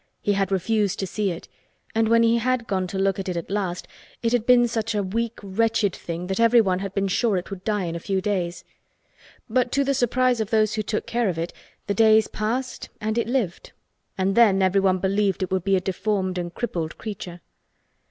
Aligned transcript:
He 0.19 0.33
had 0.33 0.51
refused 0.51 0.97
to 0.97 1.05
see 1.05 1.29
it, 1.29 1.47
and 1.93 2.09
when 2.09 2.23
he 2.23 2.39
had 2.39 2.65
gone 2.65 2.87
to 2.87 2.97
look 2.97 3.19
at 3.19 3.29
it 3.29 3.37
at 3.37 3.51
last 3.51 3.87
it 4.23 4.31
had 4.33 4.47
been, 4.47 4.67
such 4.67 4.95
a 4.95 5.03
weak 5.03 5.37
wretched 5.43 5.95
thing 5.95 6.25
that 6.25 6.39
everyone 6.39 6.79
had 6.79 6.95
been 6.95 7.07
sure 7.07 7.37
it 7.37 7.51
would 7.51 7.63
die 7.63 7.83
in 7.83 7.95
a 7.95 7.99
few 7.99 8.19
days. 8.19 8.63
But 9.47 9.71
to 9.73 9.83
the 9.83 9.93
surprise 9.93 10.41
of 10.41 10.49
those 10.49 10.73
who 10.73 10.81
took 10.81 11.05
care 11.05 11.29
of 11.29 11.37
it 11.37 11.53
the 11.85 11.93
days 11.93 12.27
passed 12.27 12.89
and 12.99 13.15
it 13.15 13.27
lived 13.27 13.73
and 14.17 14.33
then 14.33 14.63
everyone 14.63 14.97
believed 14.97 15.43
it 15.43 15.51
would 15.51 15.63
be 15.63 15.75
a 15.75 15.79
deformed 15.79 16.39
and 16.39 16.51
crippled 16.51 16.97
creature. 16.97 17.41